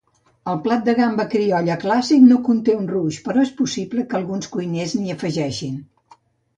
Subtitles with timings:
[0.53, 4.53] El plat de gamba criolla clàssic no conté un roux, però és possible que alguns
[4.59, 5.83] cuiners l'hi afegeixin.